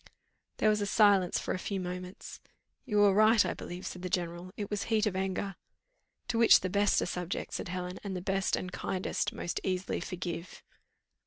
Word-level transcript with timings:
There 0.57 0.67
was 0.69 0.89
silence 0.89 1.37
for 1.37 1.53
a 1.53 1.59
few 1.59 1.79
moments. 1.79 2.39
"You 2.85 3.03
are 3.03 3.13
right, 3.13 3.45
I 3.45 3.53
believe," 3.53 3.85
said 3.85 4.01
the 4.01 4.09
general, 4.09 4.51
"it 4.57 4.71
was 4.71 4.85
heat 4.85 5.05
of 5.05 5.15
anger" 5.15 5.55
"To 6.29 6.39
which 6.39 6.61
the 6.61 6.71
best 6.71 7.03
are 7.03 7.05
subject," 7.05 7.53
said 7.53 7.67
Helen, 7.67 7.99
"and 8.03 8.15
the 8.15 8.19
best 8.19 8.55
and 8.55 8.71
kindest 8.71 9.31
most 9.31 9.59
easily 9.63 9.99
forgive." 9.99 10.63